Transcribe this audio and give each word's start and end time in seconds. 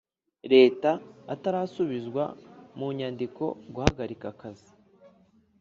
Leta 0.53 0.91
atarasubizwa 1.33 2.23
mu 2.77 2.87
nyandiko 2.97 3.43
guhagarika 3.73 4.25
akazi 4.33 4.71